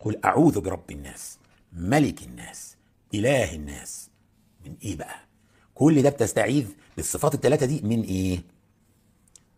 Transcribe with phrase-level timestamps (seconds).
[0.00, 1.38] قل أعوذ برب الناس
[1.72, 2.76] ملك الناس
[3.14, 4.10] إله الناس.
[4.66, 5.20] من إيه بقى؟
[5.74, 8.42] كل ده بتستعيذ بالصفات الثلاثه دي من إيه؟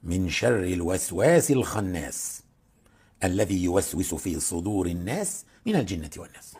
[0.03, 2.43] من شر الوسواس الخناس
[3.25, 6.55] الذي يوسوس في صدور الناس من الجنة والناس.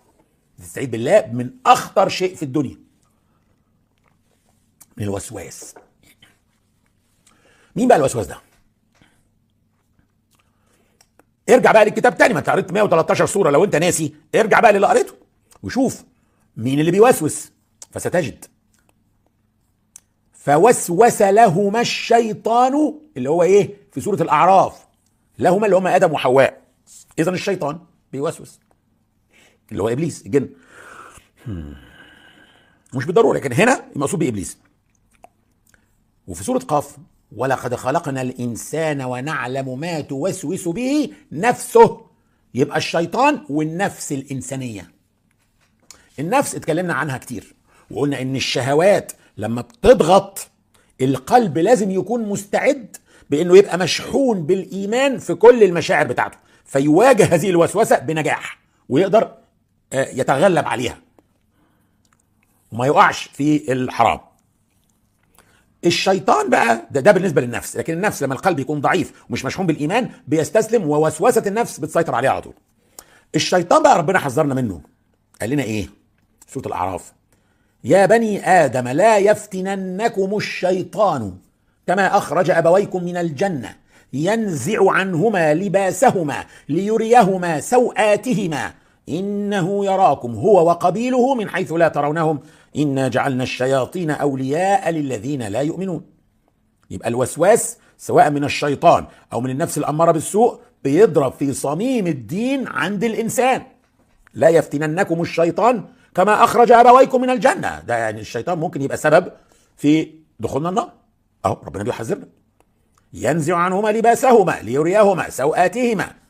[0.59, 2.77] تستعيذ بالله من أخطر شيء في الدنيا.
[4.97, 5.75] من الوسواس.
[7.77, 8.41] مين بقى الوسواس ده؟
[11.53, 14.87] ارجع بقى للكتاب تاني ما انت قريت 113 سورة لو انت ناسي ارجع بقى للي
[14.87, 15.13] قريته
[15.63, 16.05] وشوف
[16.57, 17.53] مين اللي بيوسوس
[17.91, 18.45] فستجد.
[20.33, 24.87] فوسوس لهما الشيطان اللي هو إيه؟ في سورة الأعراف.
[25.39, 26.63] لهما اللي هم آدم وحواء.
[27.19, 27.79] اذا الشيطان
[28.13, 28.61] بيوسوس.
[29.73, 30.49] اللي هو إبليس الجن.
[32.95, 34.59] مش بالضرورة لكن هنا المقصود بإبليس.
[36.27, 36.97] وفي سورة قاف
[37.37, 42.01] ولقد خلقنا الإنسان ونعلم ما توسوس به نفسه.
[42.55, 44.91] يبقى الشيطان والنفس الإنسانية.
[46.19, 47.55] النفس اتكلمنا عنها كتير
[47.91, 50.49] وقلنا إن الشهوات لما بتضغط
[51.01, 52.97] القلب لازم يكون مستعد
[53.31, 59.35] بإنه يبقى مشحون بالإيمان في كل المشاعر بتاعته فيواجه هذه الوسوسة بنجاح ويقدر
[59.93, 60.99] يتغلب عليها.
[62.73, 64.21] وما يقعش في الحرام.
[65.87, 67.77] الشيطان بقى ده, ده بالنسبة للنفس.
[67.77, 72.41] لكن النفس لما القلب يكون ضعيف ومش مشحون بالإيمان بيستسلم ووسوسة النفس بتسيطر عليه على
[72.43, 72.55] طول.
[73.35, 74.81] الشيطان بقى ربنا حذرنا منه.
[75.41, 75.89] قال لنا إيه؟
[76.49, 77.13] سورة الأعراف.
[77.85, 81.35] يا بني آدم لا يفتننكم الشيطان
[81.87, 83.75] كما أخرج أبويكم من الجنة
[84.13, 88.73] ينزع عنهما لباسهما ليريهما سوآتهما.
[89.09, 92.41] إنه يراكم هو وقبيله من حيث لا ترونهم.
[92.77, 96.05] إنا جعلنا الشياطين أولياء للذين لا يؤمنون.
[96.91, 103.05] يبقى الوسواس سواء من الشيطان أو من النفس الأمارة بالسوء بيضرب في صميم الدين عند
[103.05, 103.63] الإنسان.
[104.35, 107.81] لا يفتننكم الشيطان كما أخرج أبويكم من الجنة.
[107.81, 109.33] ده يعني الشيطان ممكن يبقى سبب
[109.77, 110.93] في دخولنا النار.
[111.45, 112.27] أهو ربنا بيحذرنا.
[113.13, 116.22] ينزع عنهما لباسهما ليريهما سوآتهما.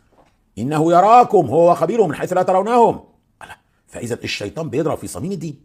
[0.58, 3.04] إنه يراكم هو وقبيله من حيث لا ترونهم.
[3.86, 5.62] فإذا الشيطان بيضرب في صميم الدين.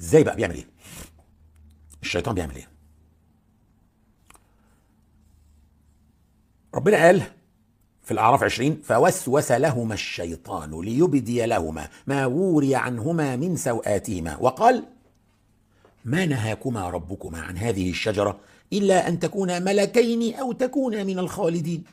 [0.00, 0.66] إزاي بقى بيعمل إيه؟
[2.02, 2.68] الشيطان بيعمل إيه؟
[6.74, 7.22] ربنا قال
[8.02, 14.84] في الأعراف عشرين فوسوس لهما الشيطان ليبدي لهما ما وري عنهما من سوآتهما وقال
[16.04, 18.40] ما نهاكما ربكما عن هذه الشجرة
[18.72, 21.84] إلا أن تكونا ملكين أو تكونا من الخالدين.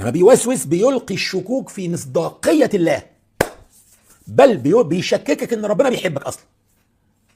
[0.00, 3.02] لما بيوسوس بيلقي الشكوك في مصداقية الله
[4.26, 6.44] بل بيشككك إن ربنا بيحبك أصلا.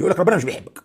[0.01, 0.83] يقول لك ربنا مش بيحبك.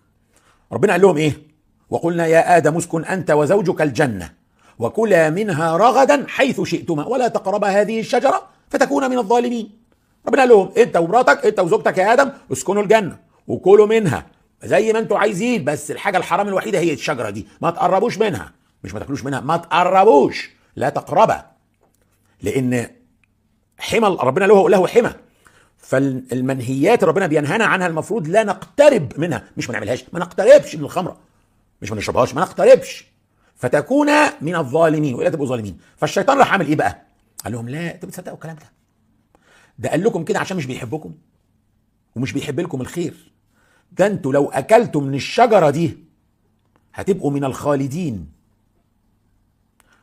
[0.72, 1.42] ربنا قال لهم إيه؟
[1.90, 4.32] وقلنا يا آدم اسكن أنت وزوجك الجنة
[4.78, 9.70] وكلا منها رغدا حيث شئتما ولا تقربا هذه الشجرة فتكونا من الظالمين.
[10.26, 14.26] ربنا قال لهم إنت ومراتك إنت وزوجتك يا آدم اسكنوا الجنة وكلوا منها.
[14.66, 17.46] زي ما أنتوا عايزين بس الحاجة الحرام الوحيدة هي الشجرة دي.
[17.62, 18.52] ما تقربوش منها.
[18.84, 19.40] مش ما تاكلوش منها.
[19.40, 20.50] ما تقربوش.
[20.76, 21.46] لا تقربا.
[22.42, 22.86] لأن
[23.78, 25.12] حمى ربنا له له حمى.
[25.78, 29.44] فالمنهيات ربنا بينهانا عنها المفروض لا نقترب منها.
[29.56, 30.04] مش ما نعملهاش.
[30.12, 31.18] ما نقتربش من الخمرة.
[31.82, 32.34] مش ما نشربهاش.
[32.34, 33.06] ما نقتربش.
[33.56, 34.08] فتكون
[34.40, 35.78] من الظالمين والا تبقوا ظالمين.
[35.96, 37.02] فالشيطان راح عامل إيه بقى؟
[37.44, 38.66] قال لهم لا أنتوا بتصدقوا الكلام ده.
[39.78, 41.14] ده قال لكم كده عشان مش بيحبكم
[42.16, 43.32] ومش بيحب لكم الخير.
[43.92, 45.98] ده أنتوا لو أكلتم من الشجرة دي
[46.94, 48.36] هتبقوا من الخالدين.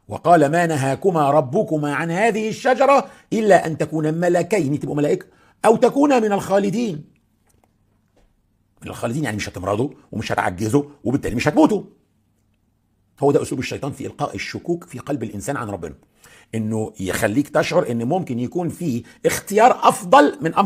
[0.08, 5.26] وقال ما نهاكما ربكما عن هذه الشجرة إلا أن تكونا ملكين تبقوا ملائكة
[5.66, 7.06] أو تكونا من الخالدين.
[8.82, 11.84] من الخالدين يعني مش هتمرضوا ومش هتعجزوا وبالتالي مش هتموتوا.
[13.20, 15.96] هو ده أسلوب الشيطان في إلقاء الشكوك في قلب الإنسان عن ربنا.
[16.56, 20.62] إنه يخليك تشعر إن ممكن يكون في اختيار أفضل من أمر